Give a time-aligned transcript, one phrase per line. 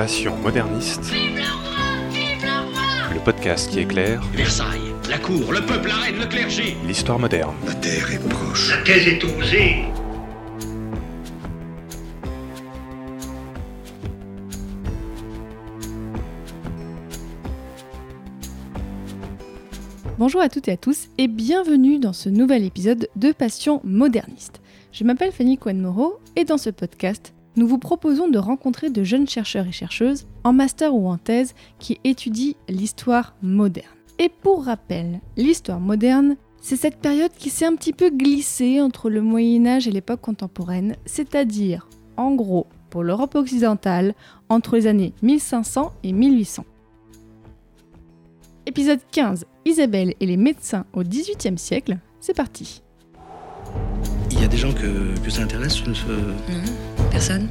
[0.00, 1.12] Passion moderniste.
[3.12, 6.74] Le podcast qui éclaire Versailles, la cour, le peuple, la reine, le clergé.
[6.86, 7.54] l'histoire moderne.
[7.66, 8.70] La terre est proche.
[8.70, 9.84] La thèse est osée.
[20.16, 24.62] Bonjour à toutes et à tous et bienvenue dans ce nouvel épisode de Passion moderniste.
[24.92, 29.28] Je m'appelle Fanny Cohen-Moreau et dans ce podcast, nous vous proposons de rencontrer de jeunes
[29.28, 33.86] chercheurs et chercheuses en master ou en thèse qui étudient l'histoire moderne.
[34.18, 39.08] Et pour rappel, l'histoire moderne, c'est cette période qui s'est un petit peu glissée entre
[39.10, 44.14] le Moyen Âge et l'époque contemporaine, c'est-à-dire, en gros, pour l'Europe occidentale,
[44.48, 46.64] entre les années 1500 et 1800.
[48.66, 52.82] Épisode 15, Isabelle et les médecins au XVIIIe siècle, c'est parti.
[54.30, 56.62] Il y a des gens que, que ça intéresse ce- Non,
[57.10, 57.48] personne.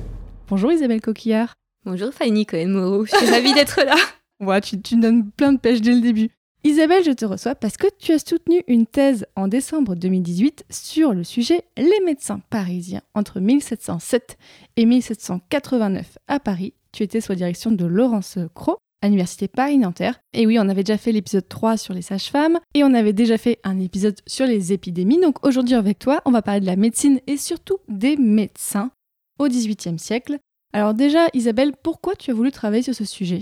[0.48, 1.56] Bonjour Isabelle Coquillard.
[1.86, 3.96] Bonjour Fanny Cohen-Moreau, je suis ravie d'être là.
[4.42, 6.30] Ouais, tu, tu me donnes plein de pêche dès le début.
[6.64, 11.14] Isabelle, je te reçois parce que tu as soutenu une thèse en décembre 2018 sur
[11.14, 14.38] le sujet Les médecins parisiens entre 1707
[14.78, 16.74] et 1789 à Paris.
[16.94, 20.22] Tu étais sous la direction de Laurence Cros à l'Université Paris-Nanterre.
[20.34, 23.38] Et oui, on avait déjà fait l'épisode 3 sur les sages-femmes et on avait déjà
[23.38, 25.20] fait un épisode sur les épidémies.
[25.20, 28.92] Donc aujourd'hui avec toi, on va parler de la médecine et surtout des médecins
[29.40, 30.38] au XVIIIe siècle.
[30.74, 33.42] Alors déjà, Isabelle, pourquoi tu as voulu travailler sur ce sujet?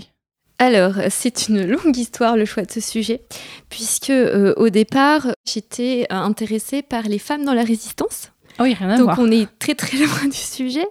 [0.60, 3.22] Alors, c'est une longue histoire le choix de ce sujet,
[3.68, 8.32] puisque euh, au départ, j'étais euh, intéressée par les femmes dans la résistance.
[8.58, 9.18] Oh, il n'y a rien à Donc voir.
[9.20, 10.86] on est très très loin du sujet.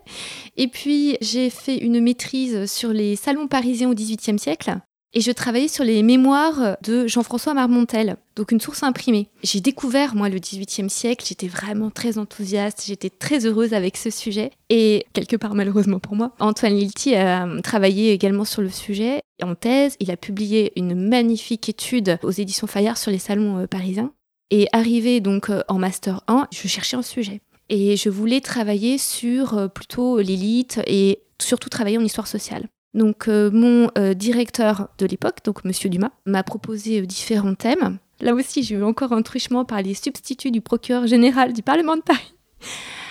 [0.56, 4.78] Et puis j'ai fait une maîtrise sur les salons parisiens au XVIIIe siècle.
[5.14, 9.30] Et je travaillais sur les mémoires de Jean-François Marmontel, donc une source imprimée.
[9.42, 14.10] J'ai découvert, moi, le XVIIIe siècle, j'étais vraiment très enthousiaste, j'étais très heureuse avec ce
[14.10, 14.52] sujet.
[14.70, 19.22] Et quelque part, malheureusement pour moi, Antoine Lilti a travaillé également sur le sujet.
[19.42, 23.68] En thèse, il a publié une magnifique étude aux éditions Fayard sur les salons euh,
[23.68, 24.12] parisiens.
[24.50, 27.42] Et arrivé donc euh, en Master 1, je cherchais un sujet.
[27.70, 32.68] Et je voulais travailler sur euh, plutôt l'élite et surtout travailler en histoire sociale.
[32.94, 38.00] Donc euh, mon euh, directeur de l'époque, donc Monsieur Dumas, m'a proposé euh, différents thèmes.
[38.20, 41.96] Là aussi, j'ai eu encore un truchement par les substituts du procureur général du Parlement
[41.96, 42.34] de Paris.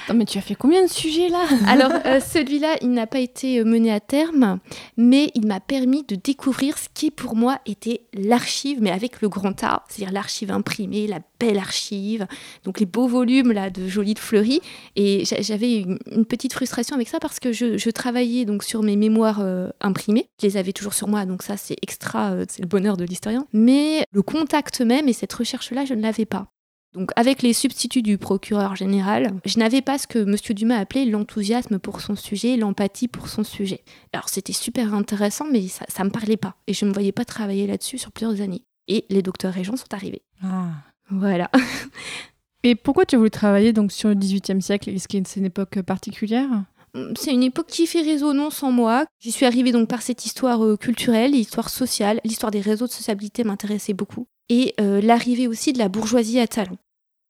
[0.06, 1.44] Attends, mais tu as fait combien de sujets là?
[1.67, 4.61] Alors euh, celui-là, il n'a pas été euh, mené à terme,
[4.97, 9.28] mais il m'a permis de découvrir ce qui pour moi était l'archive, mais avec le
[9.28, 12.28] grand A, c'est-à-dire l'archive imprimée, la belle archive,
[12.62, 14.61] donc les beaux volumes là de Joly de Fleury.
[14.95, 18.95] Et j'a- j'avais une, petite frustration avec ça parce que je, travaillais donc sur mes
[18.95, 22.69] mémoires euh, imprimées, je les avais toujours sur moi, donc ça c'est extra, c'est le
[22.69, 23.45] bonheur de l'historien.
[23.53, 26.47] Mais le contact même et cette recherche-là, je ne l'avais pas.
[26.97, 30.34] Donc avec les substituts du procureur général, je n'avais pas ce que M.
[30.55, 33.83] Dumas appelait l'enthousiasme pour son sujet, l'empathie pour son sujet.
[34.15, 36.57] Alors c'était super intéressant, mais ça ne me parlait pas.
[36.67, 38.62] Et je ne me voyais pas travailler là-dessus sur plusieurs années.
[38.89, 40.23] Et les docteurs régents sont arrivés.
[40.43, 40.71] Ah.
[41.11, 41.51] Voilà.
[42.62, 44.89] Et pourquoi tu as voulu travailler donc sur le XVIIIe siècle?
[44.91, 46.65] Est-ce que c'est une époque particulière?
[47.17, 49.05] C'est une époque qui fait résonance en moi.
[49.21, 52.93] J'y suis arrivée donc par cette histoire euh, culturelle, l'histoire sociale, l'histoire des réseaux de
[52.93, 54.27] sociabilité m'intéressait beaucoup.
[54.49, 56.78] Et euh, l'arrivée aussi de la bourgeoisie à talent.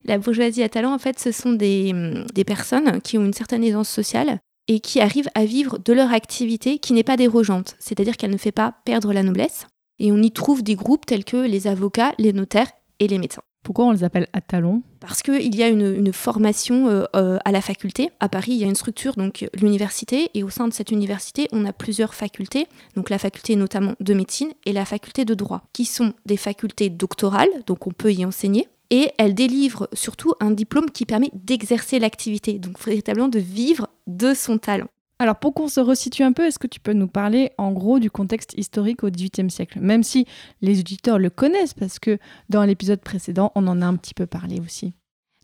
[0.07, 3.33] La bourgeoisie à talent, en fait, ce sont des, hum, des personnes qui ont une
[3.33, 7.75] certaine aisance sociale et qui arrivent à vivre de leur activité qui n'est pas dérogeante,
[7.79, 9.67] c'est-à-dire qu'elle ne fait pas perdre la noblesse.
[9.99, 13.41] Et on y trouve des groupes tels que les avocats, les notaires et les médecins
[13.63, 17.37] Pourquoi on les appelle à talons parce qu'il y a une, une formation euh, euh,
[17.45, 18.09] à la faculté.
[18.19, 21.47] À Paris, il y a une structure, donc l'université, et au sein de cette université,
[21.51, 22.67] on a plusieurs facultés.
[22.95, 26.89] Donc la faculté notamment de médecine et la faculté de droit, qui sont des facultés
[26.89, 28.67] doctorales, donc on peut y enseigner.
[28.89, 34.33] Et elles délivrent surtout un diplôme qui permet d'exercer l'activité, donc véritablement de vivre de
[34.33, 34.87] son talent.
[35.19, 37.97] Alors pour qu'on se resitue un peu, est-ce que tu peux nous parler en gros
[37.99, 39.79] du contexte historique au XVIIIe siècle?
[39.81, 40.25] Même si
[40.61, 44.27] les auditeurs le connaissent, parce que dans l'épisode précédent, on en a un petit peu
[44.27, 44.93] parlé aussi.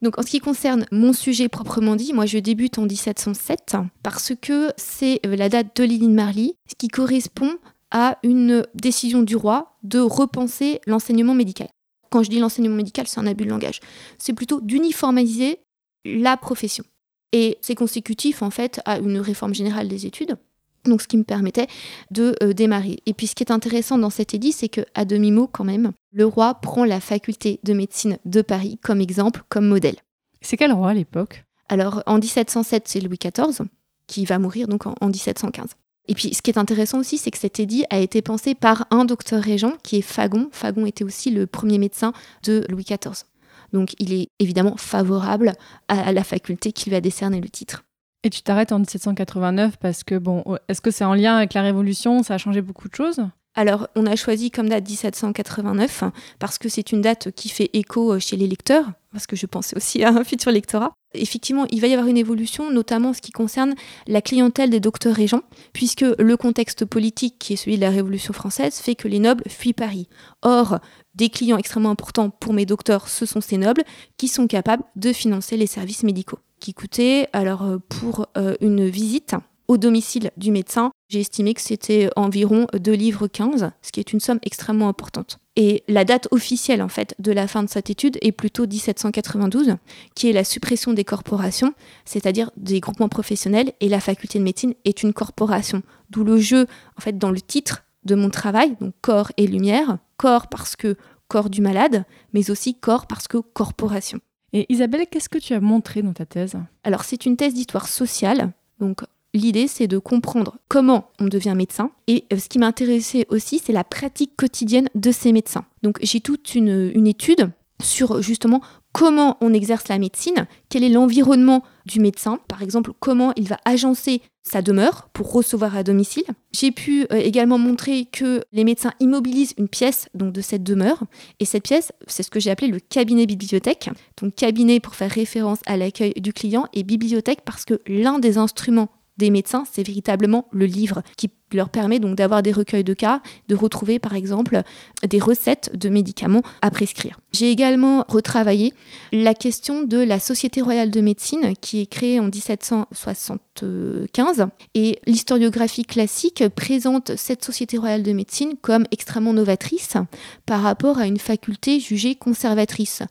[0.04, 4.34] Donc en ce qui concerne mon sujet proprement dit, moi je débute en 1707 parce
[4.40, 7.54] que c'est euh, la date de Lily de Marly, ce qui correspond
[7.90, 11.69] à une décision du roi de repenser l'enseignement médical.
[12.13, 13.80] Quand je dis l'enseignement médical, c'est un abus de langage.
[14.19, 15.57] C'est plutôt d'uniformiser
[16.06, 16.83] la profession.
[17.31, 20.38] Et c'est consécutif en fait à une réforme générale des études.
[20.86, 21.65] Donc ce qui me permettait
[22.12, 23.00] de euh, démarrer.
[23.07, 25.92] Et puis ce qui est intéressant dans cet édit, c'est que à demi-mot quand même,
[26.12, 29.95] le roi prend la faculté de médecine de Paris comme exemple, comme modèle.
[30.42, 31.45] C'est quel roi à l'époque?
[31.68, 33.66] Alors en 1707, c'est Louis XIV
[34.06, 35.71] qui va mourir donc en, en 1715.
[36.08, 38.86] Et puis ce qui est intéressant aussi, c'est que cet édit a été pensé par
[38.92, 40.50] un docteur régent qui est Fagon.
[40.52, 42.14] Fagon était aussi le premier médecin
[42.44, 43.24] de Louis XIV.
[43.72, 45.54] Donc il est évidemment favorable
[45.88, 47.84] à, la faculté qui lui a décerné le titre.
[48.24, 51.62] Et tu t'arrêtes en 1789 parce que, bon, est-ce que c'est en lien avec la
[51.62, 52.24] Révolution?
[52.24, 53.20] Ça a changé beaucoup de choses?
[53.56, 56.06] Alors, on a choisi comme date 1789
[56.40, 59.76] parce que c'est une date qui fait écho chez les lecteurs, parce que je pensais
[59.76, 60.94] aussi à un futur lectorat.
[61.13, 63.75] Effectivement, il va y avoir une évolution, notamment en ce qui concerne
[64.07, 68.33] la clientèle des docteurs régents, puisque le contexte politique qui est celui de la Révolution
[68.33, 70.07] française fait que les nobles fuient Paris.
[70.42, 70.80] Or,
[71.15, 73.83] des clients extrêmement importants pour mes docteurs, ce sont ces nobles
[74.18, 76.39] qui sont capables de financer les services médicaux.
[76.60, 79.36] Qui coûtaient, alors euh, pour euh, une visite,
[79.68, 84.13] au domicile du médecin, j'ai estimé que c'était environ 2 livres 15, ce qui est
[84.13, 85.39] une somme extrêmement importante.
[85.56, 89.75] Et la date officielle en fait de la fin de cette étude est plutôt 1792,
[90.15, 91.74] qui est la suppression des corporations,
[92.06, 95.83] c'est-à-dire des groupements professionnels, et la faculté de médecine est une corporation.
[96.09, 96.66] D'où le jeu
[96.98, 100.98] en fait dans le titre de mon travail, donc corps et lumière, corps parce que
[101.27, 104.19] corps du malade, mais aussi corps parce que corporation.
[104.51, 106.56] Et Isabelle, qu'est-ce que tu as montré dans ta thèse?
[106.83, 109.01] Alors c'est une thèse d'histoire sociale, donc
[109.35, 111.89] L'idée, c'est de comprendre comment on devient médecin.
[112.07, 115.65] Et euh, ce qui m'intéressait aussi, c'est la pratique quotidienne de ces médecins.
[115.81, 117.50] Donc j'ai toute une, étude
[117.81, 123.33] sur justement comment on exerce la médecine, quel est l'environnement du médecin, par exemple comment
[123.35, 126.25] il va agencer sa demeure pour recevoir à domicile.
[126.53, 131.03] J'ai pu euh, également montrer que les médecins immobilisent une pièce donc de cette demeure
[131.39, 133.89] et cette pièce, c'est ce que j'ai appelé le cabinet bibliothèque.
[134.21, 138.38] Donc cabinet pour faire référence à l'accueil du client et bibliothèque parce que l'un des
[138.38, 142.95] instruments des médecins, c'est véritablement le livre qui leur permet donc d'avoir des recueils de
[142.95, 144.63] cas, de retrouver par exemple
[145.07, 147.19] des recettes de médicaments à prescrire.
[147.31, 148.74] J'ai également retravaillé
[149.12, 155.86] la question de la Société royale de médecine qui est créée en 1775 et l'historiographie
[155.86, 159.98] classique présente cette Société royale de médecine comme extrêmement novatrice
[160.45, 163.01] par rapport à une faculté jugée conservatrice.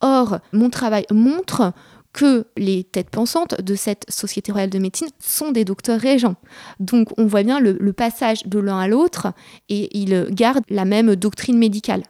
[0.00, 1.72] Or, mon travail montre
[2.12, 6.36] que les têtes pensantes de cette Société royale de médecine sont des docteurs régents.
[6.78, 9.32] Donc on voit bien le, passage de l'un à l'autre
[9.68, 12.02] et ils gardent la même doctrine médicale.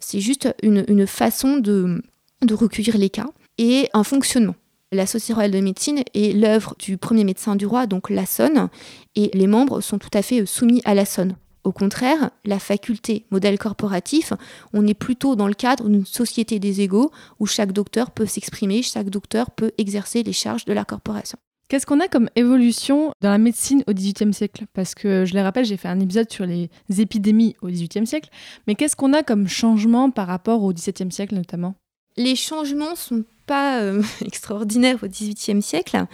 [0.00, 2.02] C'est juste une, façon de,
[2.50, 3.28] recueillir les cas
[3.58, 4.54] et un fonctionnement.
[4.92, 8.68] La Société royale de médecine est l'œuvre du premier médecin du roi, donc Lassonne,
[9.16, 11.36] et les membres sont tout à fait soumis à Lassonne.
[11.64, 14.32] Au contraire, la faculté modèle corporatif,
[14.72, 17.10] on est plutôt dans le cadre d'une société des égaux
[17.40, 21.38] où chaque docteur peut s'exprimer, chaque docteur peut exercer les charges de la corporation.
[21.68, 24.64] Qu'est-ce qu'on a comme évolution dans la médecine au XVIIIe siècle?
[24.72, 28.30] Parce que je les rappelle, j'ai fait un épisode sur les épidémies au XVIIIe siècle,
[28.66, 31.74] mais qu'est-ce qu'on a comme changement par rapport au XVIIe siècle notamment?
[32.18, 36.06] Les changements sont pas euh, extraordinaires au XVIIIe siècle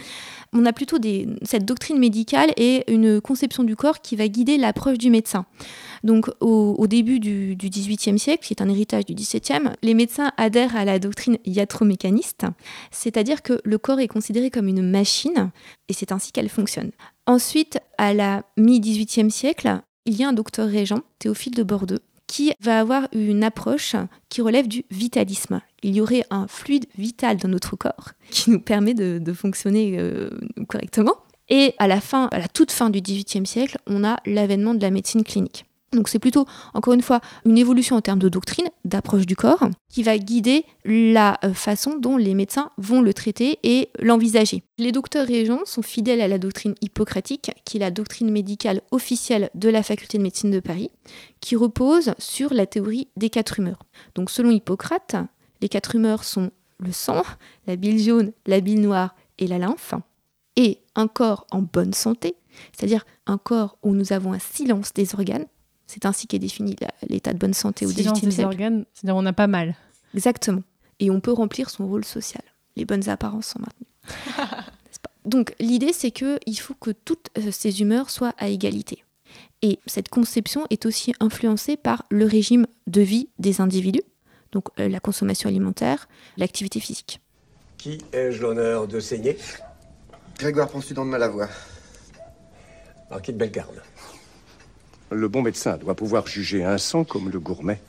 [0.54, 0.98] on a plutôt
[1.42, 5.44] cette doctrine médicale et une conception du corps qui va guider l'approche du médecin.
[6.04, 10.76] Donc au, début du, XVIIIe siècle, qui est un héritage du XVIIe, les médecins adhèrent
[10.76, 12.46] à la doctrine iatromécaniste,
[12.92, 15.50] c'est-à-dire que le corps est considéré comme une machine
[15.88, 16.92] et c'est ainsi qu'elle fonctionne.
[17.26, 22.52] Ensuite, à la mi-XVIIIe siècle, il y a un docteur régent, Théophile de Bordeaux, qui
[22.60, 23.96] va avoir une approche
[24.28, 25.60] qui relève du vitalisme.
[25.84, 30.30] Il y aurait un fluide vital dans notre corps qui nous permet de, fonctionner euh,
[30.66, 31.14] correctement.
[31.50, 34.80] Et à la fin, à la toute fin du XVIIIe siècle, on a l'avènement de
[34.80, 35.66] la médecine clinique.
[35.94, 39.68] Donc c'est plutôt, encore une fois, une évolution en termes de doctrine, d'approche du corps,
[39.88, 44.62] qui va guider la euh, façon dont les médecins vont le traiter et l'envisager.
[44.78, 49.50] Les docteurs régents sont fidèles à la doctrine hippocratique, qui est la doctrine médicale officielle
[49.54, 50.90] de la faculté de médecine de Paris,
[51.40, 53.84] qui repose sur la théorie des quatre humeurs.
[54.14, 55.16] Donc selon Hippocrate,
[55.64, 57.22] les quatre humeurs sont le sang,
[57.66, 59.94] la bile jaune, la bile noire et la lymphe,
[60.56, 62.36] et un corps en bonne santé,
[62.76, 65.46] c'est-à-dire un corps où nous avons un silence des organes,
[65.86, 66.76] c'est ainsi qu'est défini
[67.08, 68.44] l'état de bonne santé au XVIIIe siècle.
[68.44, 69.74] organes, c'est-à-dire on a pas mal.
[70.12, 70.62] Exactement.
[71.00, 72.44] Et on peut remplir son rôle social.
[72.76, 74.66] Les bonnes apparences sont maintenues.
[75.24, 79.02] Donc l'idée, c'est qu'il faut que toutes euh, ces humeurs soient à égalité.
[79.62, 84.02] Et cette conception est aussi influencée par le régime de vie des individus,
[84.54, 86.08] donc euh, la consommation alimentaire,
[86.38, 87.20] l'activité physique.
[87.76, 89.36] Qui ai-je l'honneur de saigner?
[90.38, 91.48] Grégoire Ponsudon de Malavoie.
[93.10, 93.82] Marquis de Bellegarde.
[95.10, 97.80] Le bon médecin doit pouvoir juger un sang comme le gourmet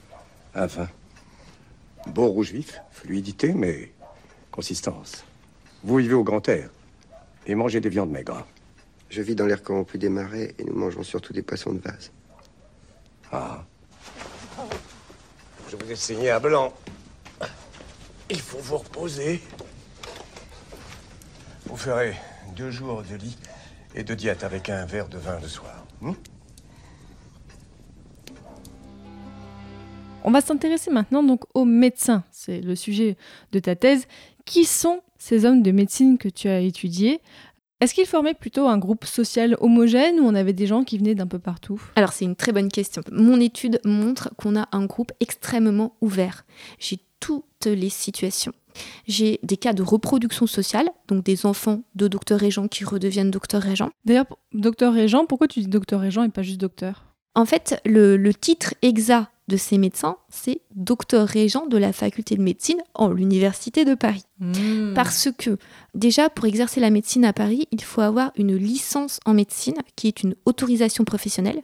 [0.56, 0.90] un vin.
[2.08, 3.92] Beau rouge vif, fluidité, mais
[4.52, 5.26] consistance.
[5.84, 6.70] Vous vivez au grand air
[7.46, 8.46] et mangez des viandes maigres.
[9.10, 12.12] Je vis dans l'air corrompu des marais et nous mangeons surtout des poissons de vase.
[13.32, 13.66] Ah.
[15.84, 16.74] Vous ai à blanc.
[18.30, 19.42] Il faut vous reposer.
[21.66, 22.16] Vous ferez
[22.56, 23.38] deux jours de lit
[23.94, 25.86] et de diète avec un verre de vin le soir.
[26.02, 26.14] Hmm
[30.24, 32.24] On va s'intéresser maintenant donc aux médecins.
[32.32, 33.18] C'est le sujet
[33.52, 34.08] de ta thèse.
[34.46, 37.22] Qui sont ces hommes de médecine que tu as étudiés?
[37.82, 41.16] Est-ce qu'il formait plutôt un groupe social homogène ou on avait des gens qui venaient
[41.16, 41.82] d'un peu partout?
[41.96, 43.02] Alors c'est une très bonne question.
[43.12, 46.46] Mon étude montre qu'on a un groupe extrêmement ouvert.
[46.80, 48.54] J'ai toutes les situations.
[49.08, 53.62] J'ai des cas de reproduction sociale, donc des enfants de docteurs régents qui redeviennent docteurs
[53.62, 53.90] régents.
[54.06, 57.06] D'ailleurs, docteur régent, pourquoi tu dis docteur régent et pas juste docteur?
[57.36, 62.36] En fait, le, le titre exact de ces médecins, c'est docteur régent de la faculté
[62.36, 64.24] de médecine en l'université de Paris.
[64.96, 65.58] Parce que
[65.94, 70.08] déjà, pour exercer la médecine à Paris, il faut avoir une licence en médecine, qui
[70.08, 71.62] est une autorisation professionnelle,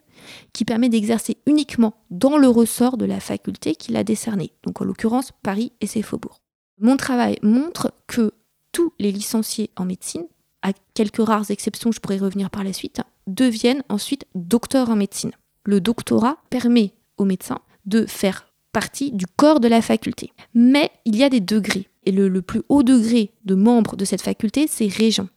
[0.54, 4.86] qui permet d'exercer uniquement dans le ressort de la faculté qui l'a décernée, donc en
[4.86, 6.42] l'occurrence Paris et ses faubourgs.
[6.80, 8.34] Mon travail montre que
[8.72, 10.26] tous les licenciés en médecine,
[10.62, 15.32] à quelques rares exceptions, je pourrais revenir par la suite, deviennent ensuite docteurs en médecine.
[15.64, 20.32] Le doctorat permet aux médecins de faire partie du corps de la faculté.
[20.54, 21.88] Mais il y a des degrés.
[22.04, 25.28] Et le, le plus haut degré de membre de cette faculté, c'est régent.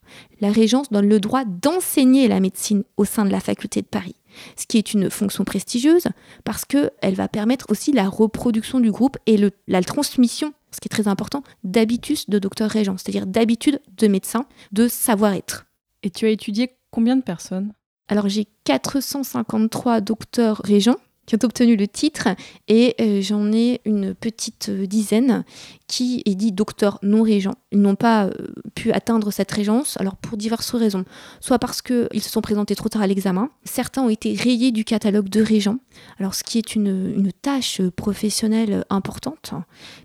[0.41, 4.17] La régence donne le droit d'enseigner la médecine au sein de la faculté de Paris.
[4.57, 6.09] Ce qui est une fonction prestigieuse
[6.43, 10.87] parce qu'elle va permettre aussi la reproduction du groupe et le, la transmission, ce qui
[10.87, 15.67] est très important, d'habitus de docteur régent, c'est-à-dire d'habitude de médecin, de savoir-être.
[16.03, 17.73] Et tu as étudié combien de personnes?
[18.09, 22.29] Alors j'ai 453 docteurs régents qui ont obtenu le titre
[22.69, 25.45] et euh, j'en ai une petite euh, dizaine
[25.87, 27.55] qui est dit docteur non régent.
[27.73, 28.33] Ils n'ont pas euh,
[28.75, 31.05] pu atteindre cette régence, alors pour diverses raisons.
[31.41, 34.85] Soit parce qu'ils se sont présentés trop tard à l'examen, certains ont été rayés du
[34.85, 35.79] catalogue de régents,
[36.19, 39.53] alors ce qui est une, tâche professionnelle importante,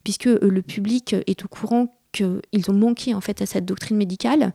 [0.03, 4.53] puisque le public est au courant qu'ils ont manqué en fait à cette doctrine médicale.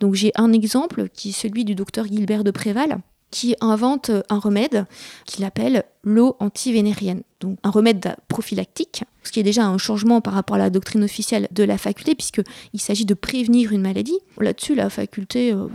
[0.00, 2.98] Donc j'ai un exemple qui est celui du docteur Gilbert de Préval,
[3.36, 4.86] qui invente un remède
[5.26, 7.20] qu'il appelle l'eau antivénérienne.
[7.40, 11.04] Donc un remède prophylactique, ce qui est déjà un changement par rapport à la doctrine
[11.04, 14.18] officielle de la faculté, puisqu'il s'agit de prévenir une maladie.
[14.40, 15.68] Là-dessus, la faculté euh,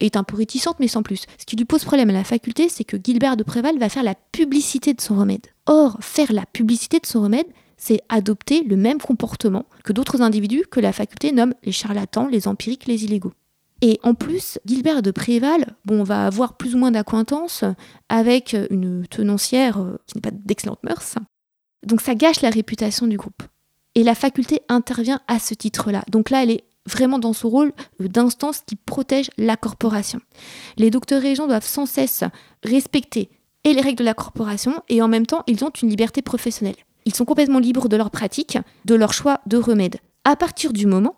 [0.00, 1.26] est un peu réticente, mais sans plus.
[1.36, 4.02] Ce qui lui pose problème à la faculté, c'est que Gilbert de Préval va faire
[4.02, 5.48] la publicité de son remède.
[5.66, 7.46] Or, faire la publicité de son remède,
[7.76, 12.48] c'est adopter le même comportement que d'autres individus que la faculté nomme les charlatans, les
[12.48, 13.34] empiriques, les illégaux.
[13.82, 17.64] Et en plus, Gilbert de Préval, bon, va avoir plus ou moins d'acquaintance
[18.08, 21.16] avec une tenancière euh, qui n'est pas d'excellentes mœurs.
[21.86, 23.42] Donc ça gâche la réputation du groupe.
[23.94, 26.04] Et la faculté intervient à ce titre-là.
[26.10, 30.20] Donc là, elle est vraiment dans son rôle d'instance qui protège la corporation.
[30.76, 32.24] Les docteurs régents doivent sans cesse
[32.62, 33.30] respecter
[33.64, 36.76] et les règles de la corporation et en même temps, ils ont une liberté professionnelle.
[37.06, 39.96] Ils sont complètement libres de leur pratique, de leur choix de remède.
[40.24, 41.16] À partir du moment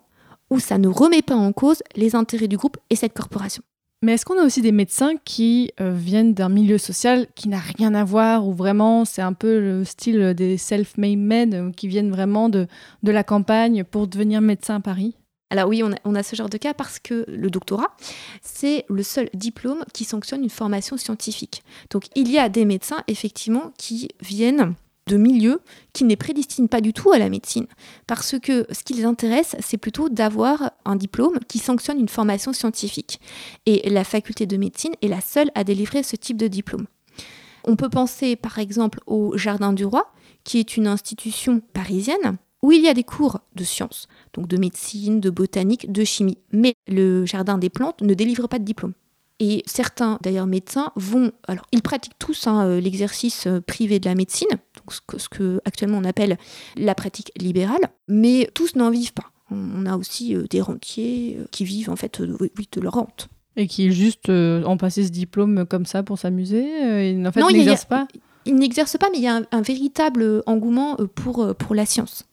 [0.53, 3.63] où ça ne remet pas en cause les intérêts du groupe et cette corporation.
[4.03, 7.59] Mais est-ce qu'on a aussi des médecins qui euh, viennent d'un milieu social qui n'a
[7.59, 11.87] rien à voir, ou vraiment c'est un peu le style des self-made men euh, qui
[11.87, 12.67] viennent vraiment de,
[13.01, 15.15] de la campagne pour devenir médecin à Paris?
[15.49, 17.95] Alors oui, on a, on a, ce genre de cas parce que le doctorat,
[18.41, 21.63] c'est le seul diplôme qui sanctionne une formation scientifique.
[21.89, 24.73] Donc il y a des médecins, effectivement, qui viennent
[25.07, 25.61] de milieux
[25.93, 27.67] qui ne prédestinent pas du tout à la médecine.
[28.07, 29.03] Parce que ce qui les
[29.43, 33.19] c'est plutôt d'avoir un diplôme qui sanctionne une formation scientifique.
[33.65, 36.87] Et la faculté de médecine est la seule à délivrer ce type de diplôme.
[37.65, 40.11] On peut penser par exemple au Jardin du Roi,
[40.43, 44.57] qui est une institution parisienne où il y a des cours de sciences, donc de
[44.57, 46.37] médecine, de botanique, de chimie.
[46.51, 48.93] Mais le Jardin des plantes ne délivre pas de diplôme.
[49.39, 51.31] Et certains, d'ailleurs, médecins vont.
[51.47, 54.47] Alors, ils pratiquent tous hein, euh, l'exercice euh, privé de la médecine,
[54.83, 56.37] donc ce que, ce que actuellement on appelle
[56.75, 59.31] la pratique libérale, mais tous n'en vivent pas.
[59.51, 63.29] On a aussi euh, des rentiers qui vivent en fait de, de leur rente.
[63.55, 66.65] Et qui juste euh, ont passé ce diplôme comme ça pour s'amuser
[67.11, 68.07] et en fait n'exercent pas?
[68.45, 72.25] Ils n'exercent pas, mais il y a un, un véritable engouement pour, pour la science.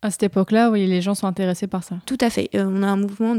[0.00, 1.96] À cette époque-là, oui, les gens sont intéressés par ça.
[2.06, 2.50] Tout à fait.
[2.54, 3.36] Euh, on a un mouvement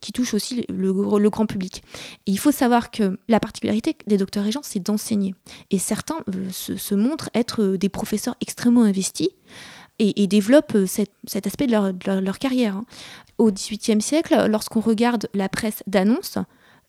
[0.00, 1.84] qui touche aussi le, grand public.
[2.26, 5.36] Il faut savoir que la particularité des docteurs régents, c'est d'enseigner.
[5.70, 9.28] Et certains euh, se, montrent être euh, des professeurs extrêmement investis
[10.00, 11.10] et, développent cet,
[11.46, 12.76] aspect de leur carrière.
[12.76, 12.84] Hein.
[13.38, 16.38] Au XVIIIe siècle, lorsqu'on regarde la presse d'annonces,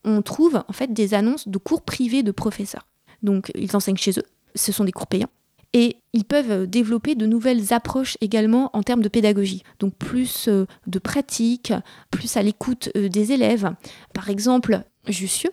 [0.05, 2.87] on trouve en fait des annonces de cours privés de professeurs.
[3.21, 4.23] Donc ils enseignent chez eux.
[4.55, 5.29] Ce sont des cours payants
[5.73, 9.63] et ils peuvent développer de nouvelles approches également en termes de pédagogie.
[9.79, 11.73] Donc plus euh, de pratique,
[12.09, 13.71] plus à l'écoute euh, des élèves.
[14.13, 15.49] Par exemple, Jussieu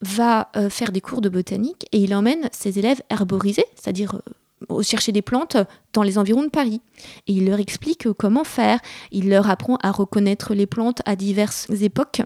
[0.00, 4.20] va euh, faire des cours de botanique et il emmène ses élèves herboriser, c'est-à-dire
[4.82, 5.56] chercher des plantes
[5.92, 6.80] dans les environs de Paris.
[7.26, 8.80] Et il leur explique comment faire.
[9.12, 12.22] Il leur apprend à reconnaître les plantes à diverses époques,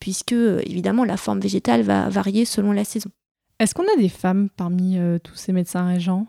[0.00, 3.10] puisque évidemment la forme végétale va varier selon la saison.
[3.58, 6.26] Est-ce qu'on a des femmes parmi euh, tous ces médecins régents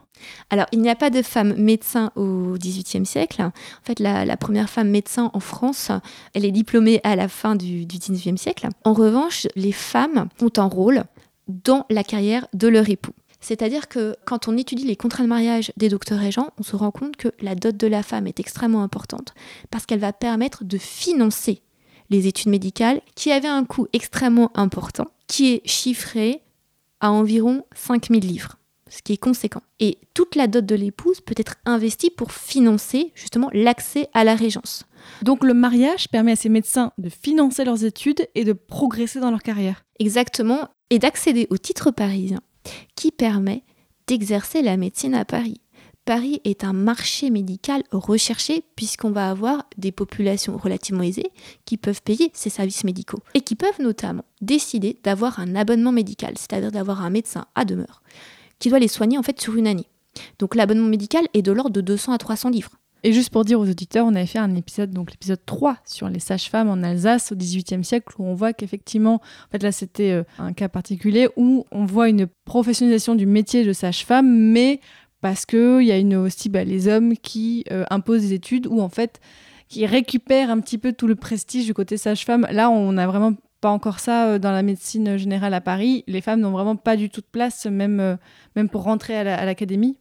[0.49, 3.41] Alors, il n'y a pas de femme médecin au XVIIIe siècle.
[3.41, 3.51] En
[3.83, 5.91] fait, la, la première femme médecin en France,
[6.33, 8.69] elle est diplômée à la fin du XIXe siècle.
[8.85, 11.03] En revanche, les femmes ont un rôle
[11.49, 13.13] dans la carrière de leur époux.
[13.41, 16.91] C'est-à-dire que quand on étudie les contrats de mariage des docteurs régents, on se rend
[16.91, 19.33] compte que la dot de la femme est extrêmement importante
[19.69, 21.61] parce qu'elle va permettre de financer
[22.09, 26.41] les études médicales qui avaient un coût extrêmement important, qui est chiffré
[26.99, 28.57] à environ 5000 livres,
[28.89, 29.61] ce qui est conséquent.
[29.79, 34.35] Et toute la dot de l'épouse peut être investie pour financer justement l'accès à la
[34.35, 34.85] régence.
[35.21, 39.31] Donc le mariage permet à ces médecins de financer leurs études et de progresser dans
[39.31, 39.83] leur carrière.
[39.99, 42.39] Exactement, et d'accéder au titre parisien
[42.95, 43.63] qui permet
[44.07, 45.61] d'exercer la médecine à Paris.
[46.07, 51.33] Paris est un marché médical recherché puisqu'on va avoir des populations relativement aisées
[51.65, 56.35] qui peuvent payer ces services médicaux et qui peuvent notamment décider d'avoir un abonnement médical,
[56.37, 58.01] c'est-à-dire d'avoir un médecin à demeure
[58.57, 59.89] qui doit les soigner en fait sur une année.
[60.39, 62.71] Donc l'abonnement médical est de l'ordre de 200 à 300 livres.
[63.03, 66.07] Et juste pour dire aux auditeurs, on avait fait un épisode, donc l'épisode 3 sur
[66.07, 70.11] les sages-femmes en Alsace au XVIIIe siècle, où on voit qu'effectivement, en fait là c'était
[70.11, 74.79] euh, un cas particulier où on voit une professionnalisation du métier de sage-femme, mais
[75.21, 78.81] parce qu'il y a une, aussi bah, les hommes qui euh, imposent des études ou
[78.81, 79.19] en fait
[79.67, 82.47] qui récupèrent un petit peu tout le prestige du côté sage-femme.
[82.51, 86.03] Là, on n'a vraiment pas encore ça euh, dans la médecine générale à Paris.
[86.07, 88.17] Les femmes n'ont vraiment pas du tout de place, même,
[88.55, 89.97] même pour rentrer à l'académie.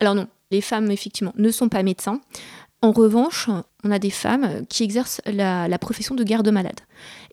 [0.00, 2.20] Alors non, les femmes, effectivement, ne sont pas médecins.
[2.82, 3.48] En revanche,
[3.84, 6.80] on a des femmes qui exercent la, profession de garde-malade.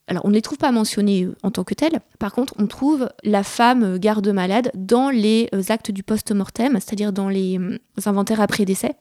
[0.08, 2.00] Alors, on ne les trouve pas mentionnées en tant que telles.
[2.20, 7.58] Par contre, on trouve la femme garde-malade dans les actes du post-mortem, c'est-à-dire dans les
[7.58, 8.96] euh, inventaires après décès,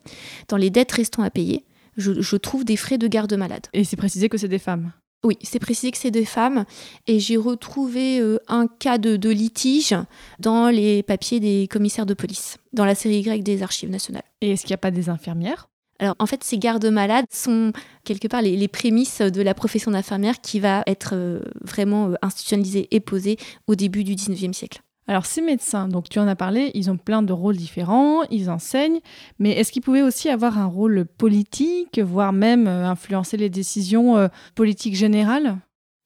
[0.49, 1.65] dans les dettes restant à payer.
[1.97, 3.67] Je, trouve des frais de garde-malade.
[3.73, 4.93] Et c'est précisé que c'est des femmes
[5.23, 6.65] oui, c'est précisé que c'est des femmes
[7.07, 9.95] et j'ai retrouvé euh, un cas de, litige
[10.39, 14.23] dans les papiers des commissaires de police, dans la série Y des archives nationales.
[14.41, 15.69] Et est-ce qu'il n'y a pas des infirmières?
[16.01, 17.73] Alors en fait, ces gardes-malades sont
[18.05, 22.89] quelque part les, prémices de la profession d'infirmière qui va être euh, vraiment euh, institutionnalisée
[22.91, 24.81] et posée au début du 19e siècle.
[25.07, 28.49] Alors ces médecins, donc tu en as parlé, ils ont plein de rôles différents, ils
[28.49, 29.01] enseignent,
[29.39, 34.31] mais est-ce qu'ils pouvaient aussi avoir un rôle politique, voire même euh, influencer les décisions
[34.55, 35.59] politiques générales?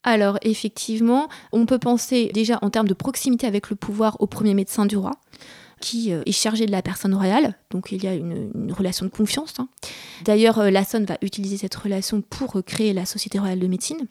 [0.05, 4.55] Alors effectivement, on peut penser déjà en termes de proximité avec le pouvoir au premier
[4.55, 5.13] médecin du roi,
[5.85, 9.11] qui euh, est chargé de la personne royale, donc il y a une, relation de
[9.11, 9.55] confiance.
[9.59, 9.69] Hein.
[10.25, 14.07] D'ailleurs, Lassonne va utiliser cette relation pour créer la Société royale de médecine.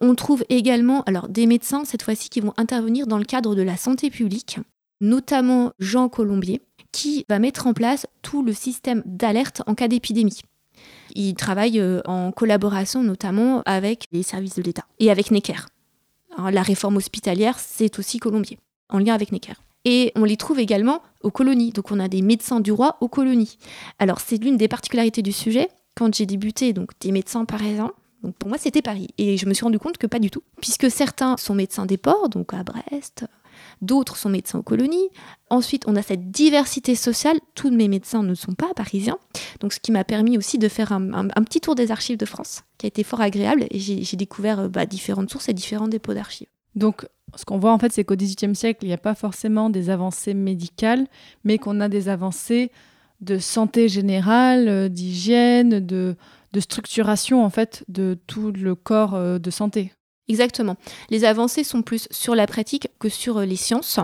[0.00, 3.62] On trouve également alors, des médecins, cette fois-ci, qui vont intervenir dans le cadre de
[3.62, 4.58] la santé publique,
[5.00, 10.40] notamment Jean Colombier, qui va mettre en place tout le système d'alerte en cas d'épidémie.
[11.14, 15.68] Il travaille euh, en collaboration notamment avec les services de l'État et avec Necker.
[16.38, 19.54] la réforme hospitalière, c'est aussi Colombier, en lien avec Necker.
[19.84, 21.72] Et on les trouve également aux colonies.
[21.72, 23.58] Donc on a des médecins du roi aux colonies.
[23.98, 25.68] Alors c'est l'une des particularités du sujet.
[25.94, 27.92] Quand j'ai débuté, donc des médecins parisiens,
[28.24, 29.08] donc pour moi, c'était Paris.
[29.18, 30.42] Et je me suis rendu compte que pas du tout.
[30.60, 33.26] Puisque certains sont médecins des ports, donc à Brest,
[33.82, 35.10] d'autres sont médecins aux colonies.
[35.50, 37.38] Ensuite, on a cette diversité sociale.
[37.54, 39.18] Tous mes médecins ne sont pas parisiens.
[39.60, 42.62] Donc ce qui m'a permis aussi de faire un, petit tour des archives de France,
[42.78, 43.66] qui a été fort agréable.
[43.70, 46.48] Et j'ai découvert bah, différentes sources et différents dépôts d'archives.
[46.74, 47.06] Donc,
[47.36, 49.90] ce qu'on voit en fait, c'est qu'au XVIIIe siècle, il n'y a pas forcément des
[49.90, 51.06] avancées médicales,
[51.44, 52.70] mais qu'on a des avancées
[53.20, 56.16] de santé générale, euh, d'hygiène, de,
[56.52, 59.92] de structuration en fait de tout le corps euh, de santé.
[60.28, 60.76] Exactement.
[61.10, 63.98] Les avancées sont plus sur la pratique que sur euh, les sciences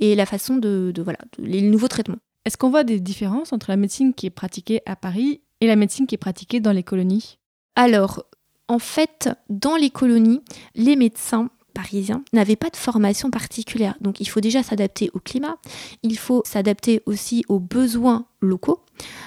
[0.00, 2.18] et la façon de, voilà les nouveaux traitements.
[2.44, 5.76] Est-ce qu'on voit des différences entre la médecine qui est pratiquée à Paris et la
[5.76, 7.38] médecine qui est pratiquée dans les colonies?
[7.76, 8.24] Alors,
[8.68, 10.42] en fait, dans les colonies,
[10.74, 13.94] les médecins parisiens n'avaient pas de formation particulière.
[14.00, 15.56] Donc il faut déjà s'adapter au climat,
[16.02, 18.80] il faut s'adapter aussi aux besoins locaux.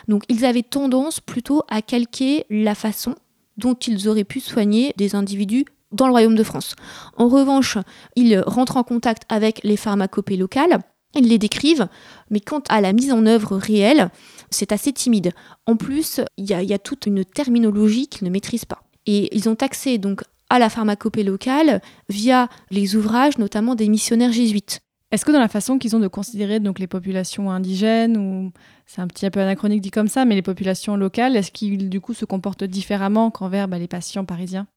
[0.08, 3.16] Donc ils avaient tendance plutôt à calquer la façon
[3.58, 6.76] dont ils auraient pu soigner des individus dans le royaume de France.
[7.18, 7.78] En revanche,
[8.16, 10.80] ils rentrent en contact avec les pharmacopées locales,
[11.16, 11.88] ils les décrivent,
[12.30, 14.10] mais quant à la mise en œuvre réelle,
[14.50, 15.32] c'est assez timide.
[15.66, 18.84] En plus, il y, y, a toute une terminologie qu'ils ne maîtrisent pas.
[19.06, 24.32] Et ils ont accès donc à la pharmacopée locale via les ouvrages notamment des missionnaires
[24.32, 24.82] jésuites.
[25.12, 28.52] Est-ce que dans la façon qu'ils ont de considérer donc les populations indigènes, ou
[28.86, 32.02] c'est un petit peu anachronique dit comme ça, mais les populations locales, est-ce qu'ils du
[32.02, 34.68] coup se comportent différemment qu'envers bah, les patients parisiens?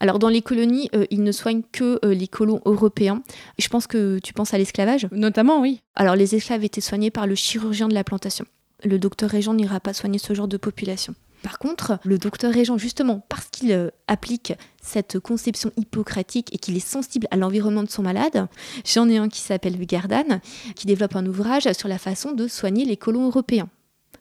[0.00, 3.22] Alors dans les colonies, euh, ils ne soignent que euh, les colons européens.
[3.58, 5.06] Je pense que tu penses à l'esclavage?
[5.12, 5.80] Notamment, oui.
[5.94, 8.46] Alors les esclaves étaient soignés par le chirurgien de la plantation.
[8.82, 11.14] Le docteur régent n'ira pas soigner ce genre de population.
[11.44, 16.74] Par contre, le docteur régent, justement, parce qu'il euh, applique cette conception hippocratique et qu'il
[16.74, 18.48] est sensible à l'environnement de son malade,
[18.86, 20.40] j'en ai un qui s'appelle Gardan,
[20.74, 23.68] qui développe un ouvrage sur la façon de soigner les colons européens,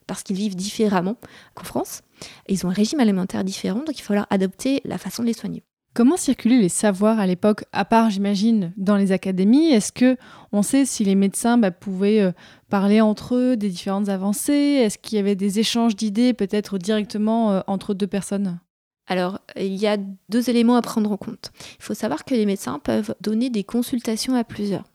[0.06, 1.16] parce qu'ils vivent différemment
[1.56, 2.02] qu'en France.
[2.50, 5.34] Ils ont un régime alimentaire différent, donc il va falloir adopter la façon de les
[5.34, 5.64] soigner.
[5.94, 9.68] Comment circulaient les savoirs à l'époque, à part, j'imagine, dans les académies?
[9.68, 10.18] Est-ce que
[10.52, 12.32] on sait si les médecins bah, pouvaient euh,
[12.70, 14.54] parler entre eux des différentes avancées?
[14.54, 18.60] Est-ce qu'il y avait des échanges d'idées, peut-être directement euh, entre deux personnes?
[19.06, 19.98] Alors, il y a
[20.30, 21.52] deux éléments à prendre en compte.
[21.78, 24.86] Il faut savoir que les médecins peuvent donner des consultations à plusieurs,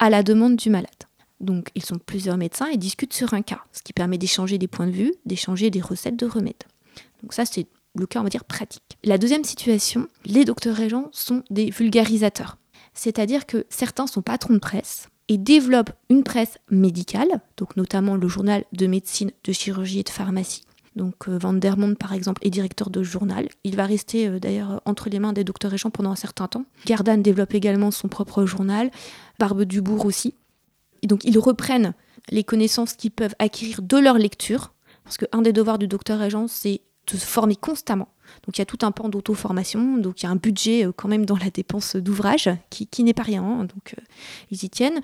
[0.00, 0.90] à la demande du malade.
[1.38, 4.68] Donc, ils sont plusieurs médecins et discutent sur un cas, ce qui permet d'échanger des
[4.68, 6.64] points de vue, d'échanger des recettes de remèdes.
[7.22, 8.98] Donc ça, c'est le cas, on va dire, pratique.
[9.04, 12.56] La deuxième situation, les docteurs régents sont des vulgarisateurs.
[12.94, 18.28] C'est-à-dire que certains sont patrons de presse et développent une presse médicale, donc notamment le
[18.28, 20.64] journal de médecine, de chirurgie et de pharmacie.
[20.94, 23.48] Donc euh, Van der par exemple, est directeur de journal.
[23.64, 26.66] Il va rester euh, d'ailleurs entre les mains des docteurs régents pendant un certain temps.
[26.84, 28.90] Gardan développe également son propre journal,
[29.38, 30.34] Barbe Dubourg aussi.
[31.00, 31.94] Et donc ils reprennent
[32.30, 34.74] les connaissances qu'ils peuvent acquérir de leur lecture,
[35.04, 38.08] parce qu'un des devoirs du docteur régent, c'est se former constamment.
[38.46, 40.92] Donc il y a tout un pan d'auto-formation, donc il y a un budget euh,
[40.94, 44.02] quand même dans la dépense d'ouvrage qui, n'est pas rien, hein, donc euh,
[44.50, 45.00] ils y tiennent.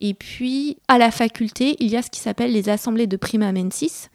[0.00, 3.52] Et puis à la faculté, il y a ce qui s'appelle les assemblées de prima
[3.52, 4.10] mensis,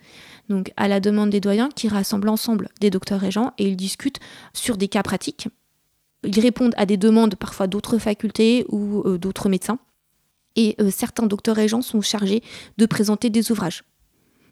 [0.50, 4.20] donc à la demande des doyens qui rassemblent l'ensemble des docteurs régents et ils discutent
[4.54, 5.48] sur des cas pratiques.
[6.24, 9.80] Ils répondent à des demandes parfois d'autres facultés ou euh, d'autres médecins.
[10.56, 12.44] Et certains docteurs régents sont chargés
[12.78, 13.84] de présenter des ouvrages.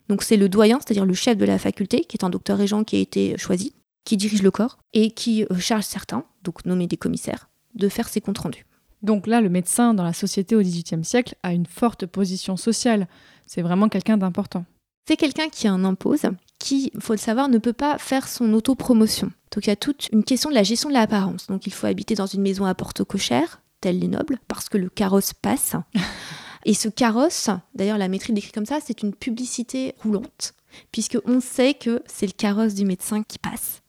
[0.09, 2.83] Donc c'est le doyen, c'est-à-dire le chef de la faculté, qui est un docteur régent
[2.83, 3.73] qui a été choisi,
[4.05, 8.07] qui dirige le corps et qui euh, charge certains, donc nommés des commissaires, de faire
[8.07, 8.65] ses comptes rendus.
[9.01, 13.07] Donc là, le médecin dans la société au XVIIIe siècle a une forte position sociale.
[13.45, 14.65] C'est vraiment quelqu'un d'important.
[15.07, 16.23] C'est quelqu'un qui en impose,
[16.59, 19.31] qui, il faut le savoir, ne peut pas faire son autopromotion.
[19.53, 21.47] Donc il y a toute une question de la gestion de l'apparence.
[21.47, 24.77] Donc il faut habiter dans une maison à porte cochère, telle les nobles, parce que
[24.77, 25.75] le carrosse passe.
[26.67, 30.53] Et ce carrosse, d'ailleurs la maîtrise décrit comme ça, c'est une publicité roulante,
[30.91, 33.81] puisque on sait que c'est le carrosse du médecin qui passe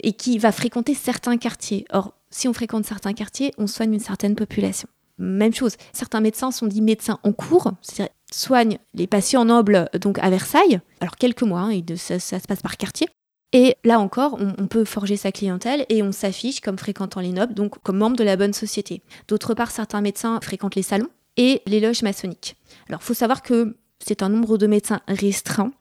[0.00, 1.84] et qui va fréquenter certains quartiers.
[1.92, 4.88] Or, si on fréquente certains quartiers, on soigne une certaine population.
[5.18, 10.20] Même chose, certains médecins sont dits médecins en cours, c'est-à-dire soignent les patients nobles donc
[10.20, 13.08] à Versailles, alors quelques mois, hein, ça, se passe par quartier.
[13.52, 17.32] Et là encore, on, on peut forger sa clientèle et on s'affiche comme fréquentant les
[17.32, 19.02] nobles, donc comme membre de la bonne société.
[19.26, 22.56] D'autre part, certains médecins fréquentent les salons, et les loges maçonniques.
[22.88, 25.72] Alors, il faut savoir que c'est un nombre de médecins restreint.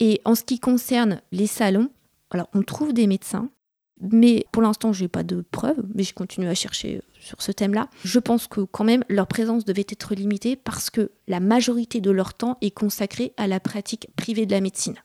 [0.00, 1.90] Et en ce qui concerne les salons,
[2.30, 3.48] alors on trouve des médecins,
[4.00, 7.52] mais pour l'instant, je n'ai pas de preuves, mais je continue à chercher sur ce
[7.52, 7.88] thème-là.
[8.04, 12.10] Je pense que quand même, leur présence devait être limitée parce que la majorité de
[12.10, 14.96] leur temps est consacrée à la pratique privée de la médecine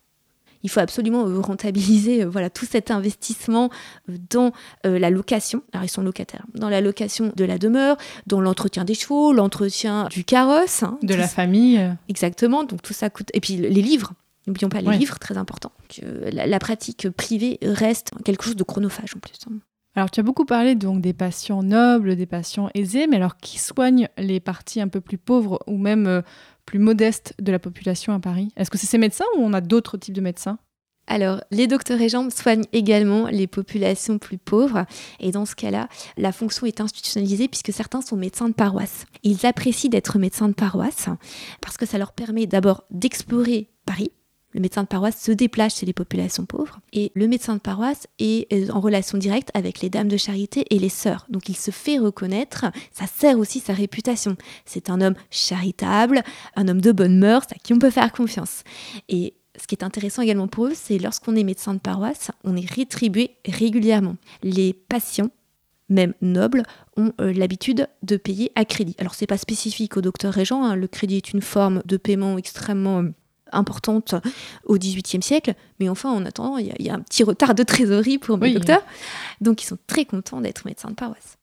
[0.63, 3.69] il faut absolument euh, rentabiliser euh, voilà, tout cet investissement
[4.10, 4.52] euh, dans
[4.84, 5.63] la location.
[5.74, 6.45] Alors, ils sont locataires.
[6.54, 10.84] Dans la location de la demeure, dans l'entretien des chevaux, l'entretien du carrosse.
[10.84, 11.80] Hein, de la famille.
[12.08, 12.63] Exactement.
[12.63, 13.30] Donc, tout ça coûte.
[13.34, 14.13] Et puis, les livres.
[14.48, 15.72] N'oublions pas les livres, très important.
[16.32, 19.38] La, pratique privée reste quelque chose de chronophage en plus.
[19.48, 19.60] Hein.
[19.95, 23.60] Alors, tu as beaucoup parlé donc des patients nobles, des patients aisés, mais alors qui
[23.60, 26.24] soignent les parties un peu plus pauvres ou même
[26.69, 29.60] plus modeste de la population à Paris Est-ce que c'est ces médecins ou on a
[29.62, 30.60] d'autres types de médecins?
[31.08, 34.86] Alors, les docteurs régents soignent également les populations plus pauvres.
[35.19, 39.08] Et dans ce cas-là, la fonction est institutionnalisée puisque certains sont médecins de paroisse.
[39.23, 41.10] Ils apprécient d'être médecins de paroisse
[41.60, 44.12] parce que ça leur permet d'abord d'explorer Paris,
[44.51, 48.07] le médecin de paroisse se déplace chez les populations pauvres et le médecin de paroisse
[48.17, 51.25] est euh, en relation directe avec les dames de charité et les sœurs.
[51.29, 54.35] Donc il se fait reconnaître, ça sert aussi sa réputation.
[54.65, 56.23] C'est un homme charitable,
[56.55, 58.63] un homme de bonne mœurs, à qui on peut faire confiance.
[59.07, 62.55] Et ce qui est intéressant également pour eux, c'est lorsqu'on est médecin de paroisse, on
[62.55, 64.15] est rétribué régulièrement.
[64.41, 65.29] Les patients
[65.89, 66.63] même nobles,
[66.97, 68.95] ont euh, l'habitude de payer à crédit.
[68.99, 70.75] Alors c'est pas spécifique au docteur régent, hein.
[70.75, 73.03] le crédit est une forme de paiement extrêmement
[73.51, 74.15] importante
[74.65, 78.17] au XVIIIe siècle, mais enfin, en attendant, il y, a un petit retard de trésorerie
[78.17, 78.83] pour mes docteurs.
[79.41, 81.38] Donc, ils sont très contents d'être médecins de paroisse.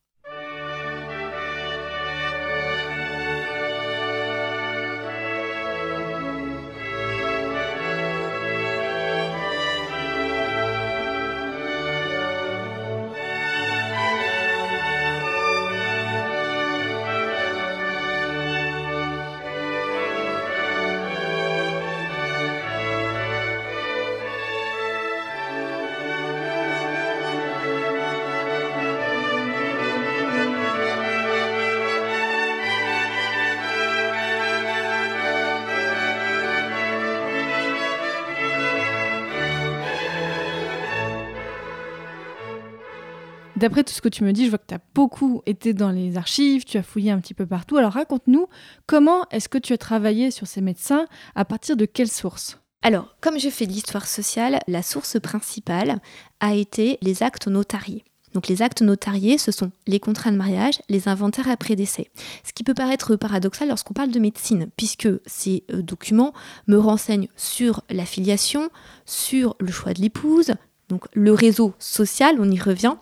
[43.57, 45.91] D'après tout ce que tu me dis, je vois que tu as beaucoup été dans
[45.91, 47.79] les archives, tu as fouillé un petit peu partout.
[47.79, 48.49] Alors raconte-nous,
[48.87, 53.17] comment est-ce que tu as travaillé sur ces médecins À partir de quelles sources Alors,
[53.23, 56.01] comme je fais de l'histoire sociale, la source principale
[56.41, 58.05] a été les actes notariés.
[58.35, 62.11] Donc les actes notariés, ce sont les contrats de mariage, les inventaires après décès.
[62.45, 66.35] Ce qui peut paraître paradoxal lorsqu'on parle de médecine, puisque ces euh, documents
[66.67, 68.69] me renseignent sur la filiation,
[69.07, 70.53] sur le choix de l'épouse,
[70.89, 72.95] donc le réseau social, on y revient,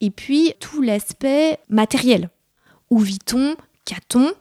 [0.00, 2.30] et puis tout l'aspect matériel.
[2.90, 3.56] Où vit-on?
[3.84, 4.32] Qu'a-t-on?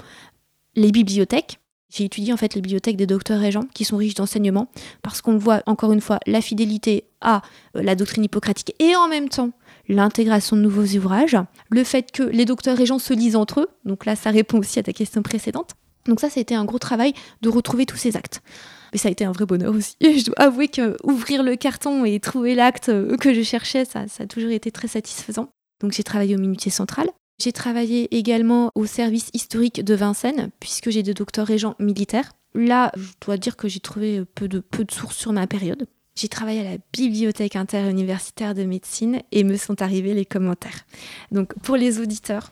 [0.76, 1.60] Les bibliothèques.
[1.90, 5.38] J'ai étudié en fait les bibliothèques des docteurs régents qui sont riches d'enseignements parce qu'on
[5.38, 7.42] voit encore une fois la fidélité à
[7.76, 9.52] euh, la doctrine hippocratique et en même temps
[9.90, 11.36] l'intégration de nouveaux ouvrages,
[11.70, 14.80] le fait que les docteurs régents se lisent entre eux, donc là ça répond aussi
[14.80, 15.72] à ta question précédente.
[16.06, 18.42] Donc ça, été un gros travail de retrouver tous ces actes.
[18.92, 19.96] Mais ça a été un vrai bonheur aussi.
[20.02, 24.08] je dois avouer que ouvrir le carton et trouver l'acte euh, que je cherchais, ça,
[24.08, 25.50] ça a toujours été très satisfaisant.
[25.82, 27.10] Donc j'ai travaillé au Minutier Central.
[27.42, 32.32] J'ai travaillé également au service historique de Vincennes, puisque j'ai des docteurs régents militaires.
[32.54, 35.88] Là, je dois dire que j'ai trouvé de, peu de sources sur ma période.
[36.16, 40.86] J'ai travaillé à la bibliothèque interuniversitaire de médecine et me sont arrivés les commentaires.
[41.32, 42.52] Donc pour les auditeurs,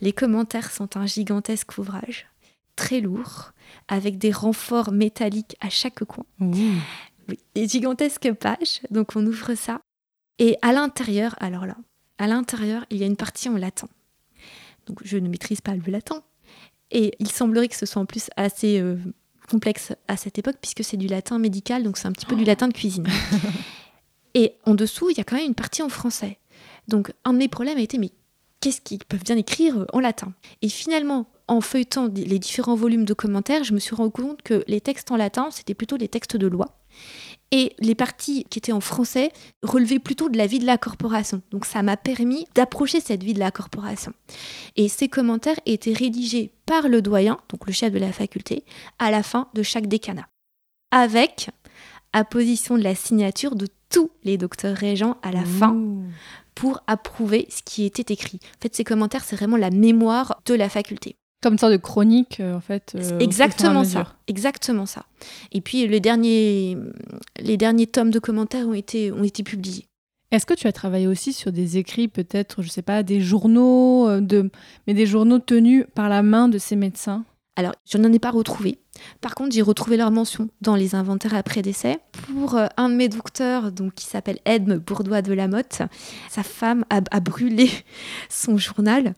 [0.00, 2.26] les commentaires sont un gigantesque ouvrage,
[2.80, 3.52] très lourd,
[3.88, 6.24] avec des renforts métalliques à chaque coin.
[7.54, 8.80] Des gigantesques pages.
[8.90, 9.82] Donc on ouvre ça.
[10.38, 11.76] Et à l'intérieur, alors là,
[12.16, 13.88] à l'intérieur, il y a une partie en latin.
[14.86, 16.22] Donc je ne maîtrise pas le latin.
[16.90, 18.96] Et il semblerait que ce soit en plus assez euh,
[19.48, 22.44] complexe à cette époque puisque c'est du latin médical, donc c'est un petit peu du
[22.44, 23.06] latin de cuisine.
[24.34, 26.38] Et en dessous, il y a quand même une partie en français.
[26.88, 28.10] Donc un de mes problèmes a été, mais
[28.60, 30.32] qu'est-ce qu'ils peuvent bien écrire en latin?
[30.62, 34.62] Et finalement, en feuilletant les différents volumes de commentaires, je me suis rendu compte que
[34.68, 36.78] les textes en latin, c'était plutôt des textes de loi.
[37.50, 39.32] Et les parties qui étaient en français
[39.64, 41.42] relevaient plutôt de la vie de la corporation.
[41.50, 44.12] Donc ça m'a permis d'approcher cette vie de la corporation.
[44.76, 48.64] Et ces commentaires étaient rédigés par le doyen, donc le chef de la faculté,
[49.00, 50.28] à la fin de chaque décanat.
[50.92, 51.50] Avec
[52.12, 55.76] apposition de la signature de tous les docteurs régents à la fin
[56.54, 58.38] pour approuver ce qui était écrit.
[58.42, 61.16] En fait, ces commentaires, c'est vraiment la mémoire de la faculté.
[61.42, 62.94] Comme une sorte de chronique, euh, en fait.
[62.94, 64.14] Euh, exactement ça.
[64.26, 65.06] Exactement ça.
[65.52, 66.76] Et puis, les derniers,
[67.40, 69.86] les derniers tomes de commentaires ont été, ont été publiés.
[70.30, 74.08] Est-ce que tu as travaillé aussi sur des écrits, peut-être, je sais pas, des journaux,
[74.08, 74.50] euh, de...
[74.86, 77.24] mais des journaux tenus par la main de ces médecins?
[77.60, 78.78] Alors, je n'en ai pas retrouvé.
[79.20, 81.98] Par contre, j'ai retrouvé leur mention dans les inventaires après décès.
[82.12, 85.82] Pour euh, un de mes docteurs, donc, qui s'appelle Edme Bourdois de Lamotte,
[86.30, 87.70] sa femme a, brûlé
[88.30, 89.14] son journal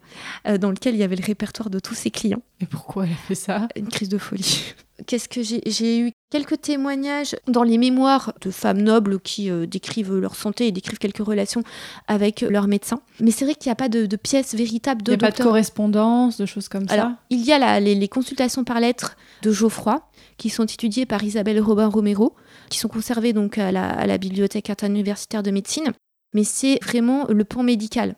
[0.48, 2.42] euh, dans lequel il y avait le répertoire de tous ses clients.
[2.60, 3.68] Et pourquoi elle a fait ça?
[3.76, 4.74] Une crise de folie.
[5.06, 10.16] Qu'est-ce que j'ai eu quelques témoignages dans les mémoires de femmes nobles qui euh, décrivent
[10.16, 11.62] leur santé et décrivent quelques relations
[12.08, 13.02] avec leurs médecins.
[13.20, 15.36] Mais c'est vrai qu'il n'y a pas de, pièces véritables de Il n'y a pas
[15.36, 19.52] de correspondance, de choses comme Alors, ça Il y a les, consultations par lettres de
[19.52, 22.34] Geoffroy, qui sont étudiées par Isabelle Robin Romero,
[22.70, 25.92] qui sont conservées donc à la, à la bibliothèque interuniversitaire de médecine.
[26.34, 28.14] Mais c'est vraiment le pan médical.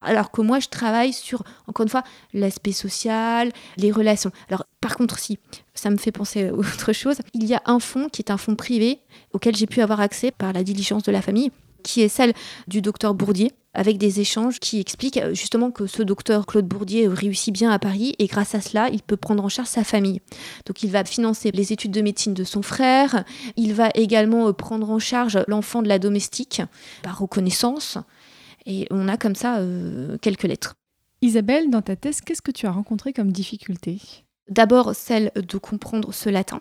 [0.00, 4.30] Alors que moi, je travaille sur, encore une fois, l'aspect social, les relations.
[4.48, 5.38] Alors, par contre, si,
[5.74, 8.36] ça me fait penser à autre chose, il y a un fonds qui est un
[8.36, 9.00] fonds privé
[9.32, 11.50] auquel j'ai pu avoir accès par la diligence de la famille,
[11.82, 12.32] qui est celle
[12.68, 17.06] du docteur Bourdier, avec des échanges qui expliquent euh, justement que ce docteur Claude Bourdier
[17.06, 20.20] réussit bien à Paris et grâce à cela, il peut prendre en charge sa famille.
[20.66, 23.24] Donc il va financer les études de médecine de son frère,
[23.56, 26.62] il va également euh, prendre en charge l'enfant de la domestique
[27.02, 27.98] par reconnaissance.
[28.68, 30.76] Et on a comme ça euh, quelques lettres.
[31.22, 33.98] Isabelle, dans ta thèse, qu'est-ce que tu as rencontré comme difficulté?
[34.48, 36.60] D'abord celle de comprendre ce latin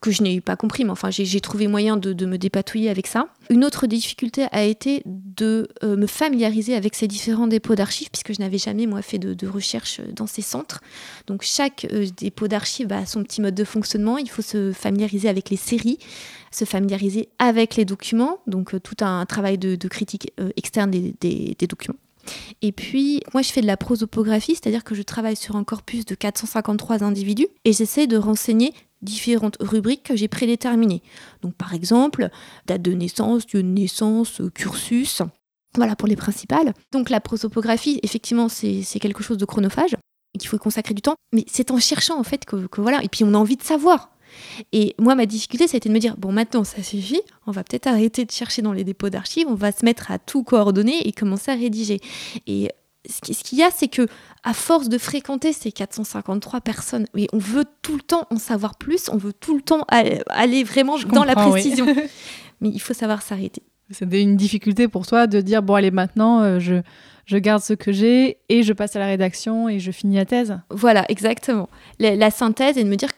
[0.00, 3.26] que je n'ai pas compris, mais enfin j'ai trouvé moyen de, me dépatouiller avec ça.
[3.50, 8.32] Une autre difficulté a été de euh, me familiariser avec ces différents dépôts d'archives, puisque
[8.32, 10.80] je n'avais jamais moi fait de, recherche dans ces centres.
[11.26, 14.16] Donc chaque euh, dépôt d'archives a son petit mode de fonctionnement.
[14.16, 15.98] Il faut se familiariser avec les séries,
[16.50, 21.98] se familiariser avec les documents, donc euh, tout un travail de, critique externe des, documents.
[22.62, 26.04] Et puis, moi, je fais de la prosopographie, c'est-à-dire que je travaille sur un corpus
[26.04, 31.02] de 453 individus et j'essaie de renseigner différentes rubriques que j'ai prédéterminées.
[31.42, 32.28] Donc par exemple,
[32.66, 35.22] date de naissance, lieu de naissance, euh, cursus.
[35.76, 36.74] Voilà pour les principales.
[36.92, 39.96] Donc la prosopographie, effectivement, c'est quelque chose de chronophage
[40.38, 41.14] qu'il faut consacrer du temps.
[41.32, 43.02] Mais c'est en cherchant en fait que, voilà.
[43.04, 44.10] Et puis on a envie de savoir.
[44.72, 47.50] Et moi, ma difficulté, ça a été de me dire bon, maintenant ça suffit, on
[47.50, 50.42] va peut-être arrêter de chercher dans les dépôts d'archives, on va se mettre à tout
[50.42, 52.00] coordonner et commencer à rédiger.
[52.46, 52.70] Et
[53.08, 54.06] ce qu'il y a, c'est que
[54.44, 58.76] à force de fréquenter ces 453 personnes, oui, on veut tout le temps en savoir
[58.76, 61.86] plus, on veut tout le temps aller, vraiment dans la précision.
[62.60, 63.62] Mais il faut savoir s'arrêter.
[63.90, 66.80] C'était une difficulté pour toi de dire bon allez maintenant euh, je
[67.26, 70.24] je garde ce que j'ai et je passe à la rédaction et je finis la
[70.24, 70.58] thèse?
[70.68, 71.68] Voilà, exactement.
[72.00, 73.14] La, la synthèse est de me dire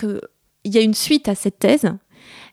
[0.62, 1.90] qu'il y a une suite à cette thèse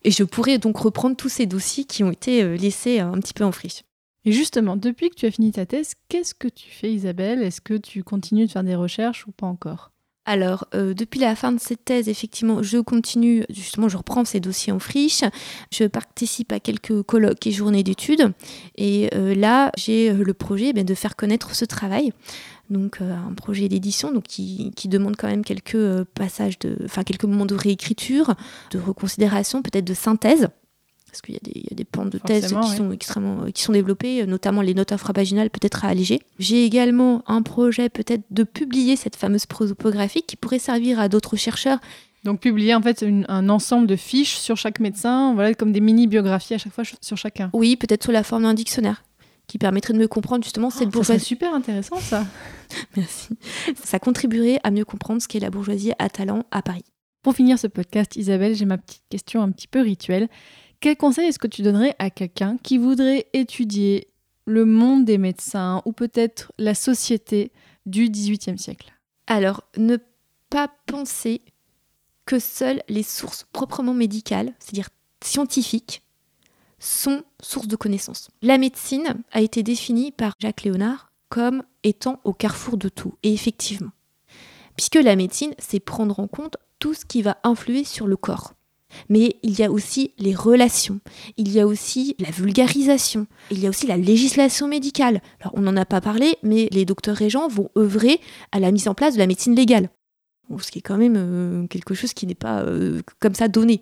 [0.03, 3.33] et je pourrais donc reprendre tous ces dossiers qui ont été euh, laissés un petit
[3.33, 3.83] peu en friche.
[4.25, 7.41] Et justement, depuis que tu as fini ta thèse, qu'est-ce que tu fais Isabelle?
[7.41, 9.91] Est-ce que tu continues de faire des recherches ou pas encore?
[10.25, 14.39] Alors, euh, depuis la fin de cette thèse, effectivement, je continue, justement, je reprends ces
[14.39, 15.23] dossiers en friche.
[15.71, 18.31] Je participe à quelques colloques et journées d'études.
[18.75, 22.13] Et euh, là, j'ai euh, le projet ben, de faire connaître ce travail.
[22.69, 27.23] Donc, un projet d'édition donc qui, qui, demande quand même quelques passages, de, enfin, quelques
[27.23, 28.35] moments de réécriture,
[28.71, 30.49] de reconsidération, peut-être de synthèse
[31.09, 34.25] parce qu'il y, y, a des pans de thèse qui sont extrêmement qui sont développés,
[34.25, 36.21] notamment les notes infrapaginales peut-être à alléger.
[36.37, 41.35] J'ai également un projet peut-être de publier cette fameuse prosopographie qui pourrait servir à d'autres
[41.35, 41.79] chercheurs.
[42.25, 46.05] Donc publier en fait un ensemble de fiches sur chaque médecin, voilà comme des mini
[46.05, 47.49] biographies à chaque fois sur chacun.
[47.53, 49.03] Oui, peut-être sous la forme d'un dictionnaire
[49.49, 51.19] qui permettrait de mieux comprendre justement cette oh, bourgeoisie.
[51.19, 52.25] C'est super intéressant ça.
[52.95, 53.29] Merci.
[53.83, 56.85] Ça contribuerait à mieux comprendre ce qu'est la bourgeoisie à talent à Paris.
[57.23, 60.29] Pour finir ce podcast, Isabelle, j'ai ma petite question un petit peu rituelle.
[60.79, 64.07] Quel conseil est-ce que tu donnerais à quelqu'un qui voudrait étudier
[64.45, 67.51] le monde des médecins ou peut-être la société
[67.87, 68.93] du XVIIIe siècle?
[69.25, 69.97] Alors, ne
[70.51, 71.41] pas penser
[72.25, 74.89] que seules les sources proprement médicales, c'est-à-dire
[75.23, 76.03] scientifiques,
[76.79, 78.29] sont sources de connaissances.
[78.41, 83.13] La médecine a été définie par Jacques Léonard comme étant au carrefour de tout.
[83.23, 83.91] Et effectivement,
[84.75, 88.53] puisque la médecine, c'est prendre en compte tout ce qui va influer sur le corps.
[89.07, 90.99] Mais il y a aussi les relations,
[91.37, 95.21] il y a aussi la vulgarisation, il y a aussi la législation médicale.
[95.41, 98.19] Alors on n'en a pas parlé, mais les docteurs régents vont œuvrer
[98.51, 99.89] à la mise en place de la médecine légale.
[100.57, 103.81] Ce qui est quand même euh, quelque chose qui n'est pas euh, comme ça donné.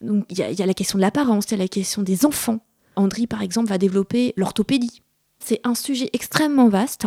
[0.00, 2.60] Donc il y, a la question de l'apparence, il y a la question des enfants.
[2.96, 5.02] Andri, par exemple, va développer l'orthopédie.
[5.38, 7.06] C'est un sujet extrêmement vaste.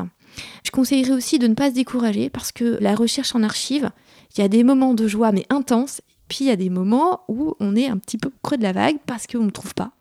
[0.65, 3.91] Je conseillerais aussi de ne pas se décourager parce que la recherche en archives,
[4.35, 7.21] il y a des moments de joie mais intenses puis il y a des moments
[7.27, 9.91] où on est un petit peu creux de la vague parce qu'on ne trouve pas,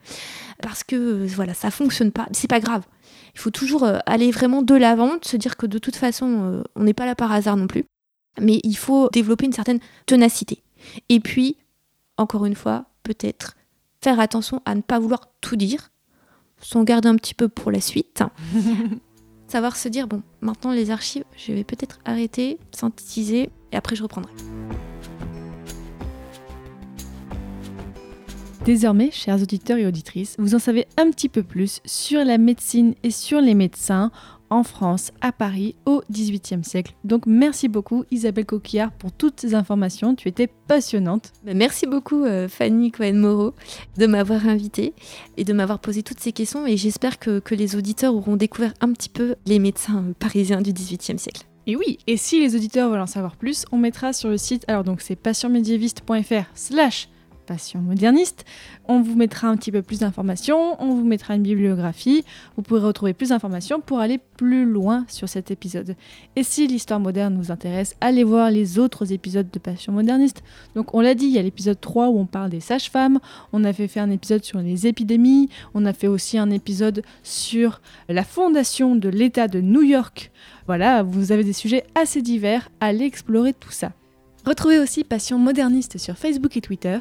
[0.63, 2.27] parce que voilà, ça fonctionne pas.
[2.33, 2.85] C'est pas grave.
[3.35, 6.85] Il faut toujours euh, aller vraiment de l'avant, se dire que de toute façon, on
[6.85, 7.85] n'est pas là par hasard non plus.
[8.41, 10.63] Mais il faut développer une certaine ténacité.
[11.09, 11.57] Et puis,
[12.17, 13.55] encore une fois, peut-être
[14.01, 15.91] faire attention à ne pas vouloir tout dire,
[16.61, 18.23] s'en garder un petit peu pour la suite.
[19.49, 24.03] Savoir se dire, bon, maintenant les archives, je vais peut-être arrêter, synthétiser, et après je
[24.03, 24.33] reprendrai.
[28.65, 32.95] Désormais, chers auditeurs et auditrices, vous en savez un petit peu plus sur la médecine
[33.03, 34.13] et sur les médecins
[34.53, 36.95] en France, à Paris, au XVIIIe siècle.
[37.05, 41.33] Donc merci beaucoup Isabelle Coquillard pour toutes ces informations, tu étais passionnante.
[41.45, 43.55] Bah, merci beaucoup euh, Fanny Cohen-Moreau
[43.97, 44.93] de m'avoir invitée
[45.39, 48.75] et de m'avoir posé toutes ces questions et j'espère que, que les auditeurs auront découvert
[48.83, 51.47] un petit peu les médecins parisiens du XVIIIe siècle.
[51.67, 54.65] Et oui, et si les auditeurs veulent en savoir plus, on mettra sur le site,
[54.69, 57.09] alors donc c'est passionmédiéviste.fr slash
[57.43, 58.45] passion moderniste.
[58.87, 62.25] On vous mettra un petit peu plus d'informations, on vous mettra une bibliographie,
[62.57, 65.97] vous pourrez retrouver plus d'informations pour aller plus loin sur cet épisode.
[66.37, 70.43] Et si l'histoire moderne vous intéresse, allez voir les autres épisodes de Passion moderniste.
[70.75, 73.19] Donc on l'a dit, il y a l'épisode 3 où on parle des sages-femmes,
[73.53, 77.03] on a fait, fait un épisode sur les épidémies, on a fait aussi un épisode
[77.23, 80.31] sur la fondation de l'État de New York.
[80.67, 83.93] Voilà, vous avez des sujets assez divers, allez explorer tout ça.
[84.45, 86.99] Retrouvez aussi Passion moderniste sur Facebook et Twitter.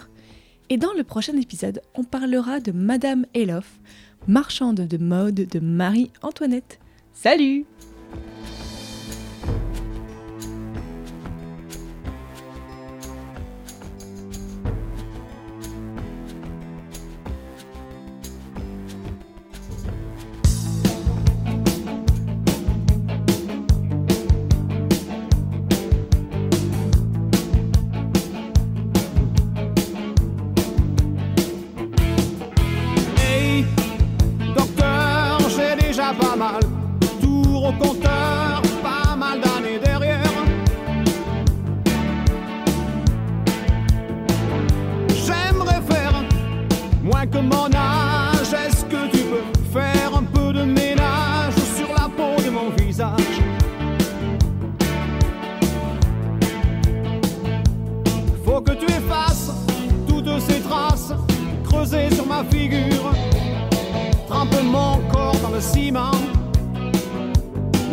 [0.72, 3.82] Et dans le prochain épisode, on parlera de Madame Elof,
[4.26, 6.80] marchande de mode de Marie-Antoinette.
[7.12, 7.66] Salut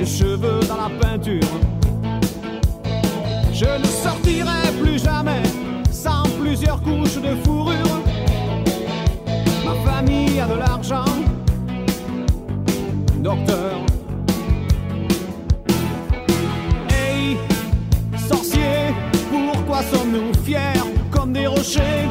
[0.08, 1.52] cheveux dans la peinture.
[3.52, 5.42] Je ne sortirai plus jamais
[5.90, 8.00] sans plusieurs couches de fourrure.
[9.64, 11.04] Ma famille a de l'argent,
[13.18, 13.80] docteur.
[16.88, 17.36] Hey,
[18.28, 18.94] sorcier,
[19.30, 20.80] pourquoi sommes-nous fiers
[21.10, 22.08] comme des rochers,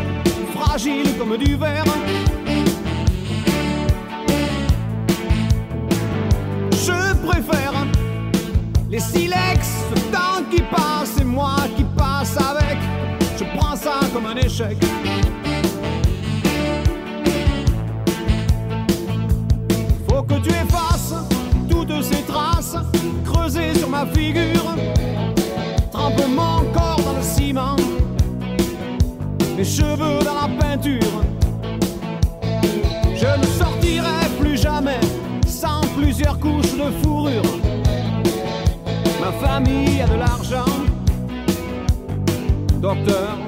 [0.55, 1.86] fragiles comme du verre?
[8.97, 12.79] Les silex, le temps qui passe et moi qui passe avec.
[13.37, 14.75] Je prends ça comme un échec.
[20.09, 21.13] Faut que tu effaces
[21.69, 22.75] toutes ces traces
[23.23, 24.65] creusées sur ma figure.
[25.91, 27.75] Trempe mon corps dans le ciment,
[29.55, 31.21] mes cheveux dans la peinture.
[33.13, 35.01] Je ne sortirai plus jamais
[35.45, 37.66] sans plusieurs couches de fourrure.
[39.27, 40.63] Ma famille a de l'argent,
[42.79, 43.46] docteur.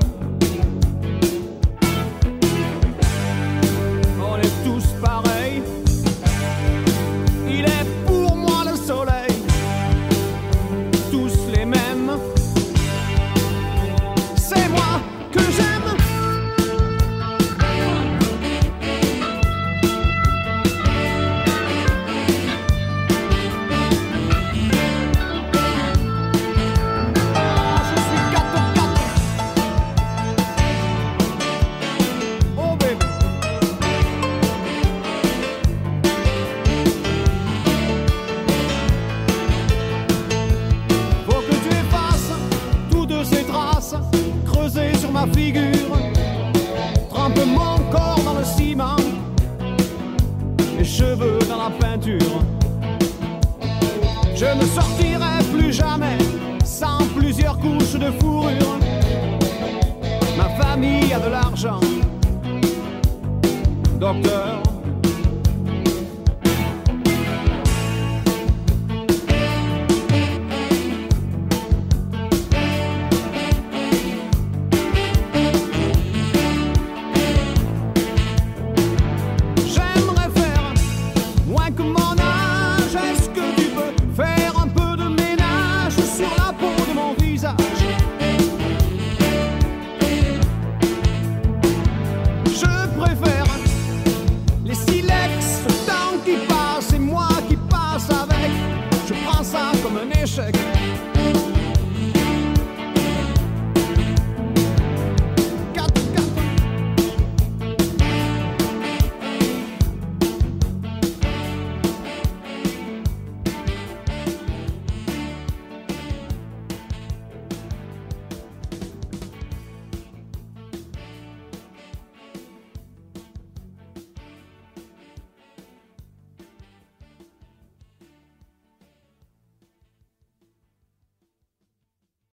[63.99, 64.68] Docteur.